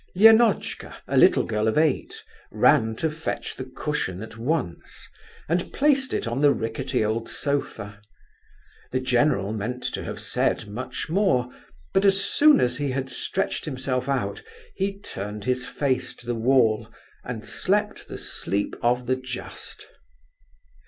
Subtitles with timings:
[0.15, 5.07] Lenotchka, a little girl of eight, ran to fetch the cushion at once,
[5.47, 8.01] and placed it on the rickety old sofa.
[8.89, 11.49] The general meant to have said much more,
[11.93, 14.41] but as soon as he had stretched himself out,
[14.73, 16.91] he turned his face to the wall,
[17.23, 19.85] and slept the sleep of the just.